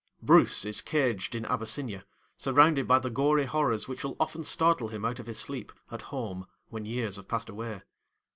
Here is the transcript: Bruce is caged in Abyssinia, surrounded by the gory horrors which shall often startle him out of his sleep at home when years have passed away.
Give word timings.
Bruce 0.23 0.65
is 0.65 0.81
caged 0.81 1.35
in 1.35 1.45
Abyssinia, 1.45 2.05
surrounded 2.35 2.87
by 2.87 2.97
the 2.97 3.11
gory 3.11 3.45
horrors 3.45 3.87
which 3.87 3.99
shall 3.99 4.15
often 4.19 4.43
startle 4.43 4.87
him 4.87 5.05
out 5.05 5.19
of 5.19 5.27
his 5.27 5.37
sleep 5.37 5.71
at 5.91 6.01
home 6.09 6.47
when 6.69 6.85
years 6.87 7.17
have 7.17 7.27
passed 7.27 7.49
away. 7.49 7.83